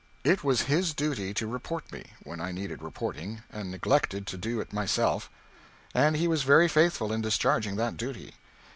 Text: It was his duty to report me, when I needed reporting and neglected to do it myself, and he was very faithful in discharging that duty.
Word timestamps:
It 0.23 0.43
was 0.43 0.61
his 0.63 0.95
duty 0.95 1.31
to 1.35 1.45
report 1.45 1.91
me, 1.91 2.05
when 2.23 2.41
I 2.41 2.51
needed 2.51 2.81
reporting 2.81 3.43
and 3.51 3.69
neglected 3.69 4.25
to 4.25 4.35
do 4.35 4.59
it 4.59 4.73
myself, 4.73 5.29
and 5.93 6.15
he 6.17 6.27
was 6.27 6.41
very 6.41 6.67
faithful 6.67 7.13
in 7.13 7.21
discharging 7.21 7.75
that 7.75 7.97
duty. 7.97 8.33